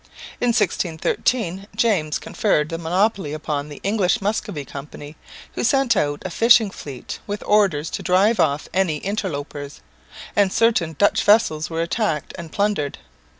[0.39, 5.15] In 1613 James conferred the monopoly upon the English Muscovy Company,
[5.53, 9.81] who sent out a fishing fleet with orders to drive off any interlopers;
[10.35, 12.97] and certain Dutch vessels were attacked and plundered.